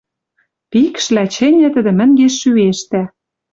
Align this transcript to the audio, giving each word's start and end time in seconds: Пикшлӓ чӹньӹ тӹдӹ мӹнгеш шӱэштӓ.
Пикшлӓ 0.71 1.23
чӹньӹ 1.33 1.67
тӹдӹ 1.73 1.91
мӹнгеш 1.99 2.33
шӱэштӓ. 2.41 3.03